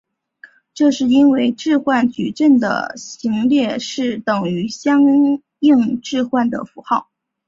[0.73, 5.03] 这是因为置换矩阵的行列式等于相
[5.61, 7.11] 应置换的符号。